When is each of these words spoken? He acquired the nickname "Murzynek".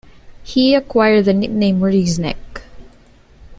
He 0.41 0.73
acquired 0.73 1.25
the 1.25 1.33
nickname 1.35 1.79
"Murzynek". 1.79 2.63